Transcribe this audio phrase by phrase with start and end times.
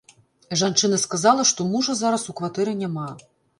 [0.61, 3.09] Жанчына сказала, што мужа зараз у кватэры няма.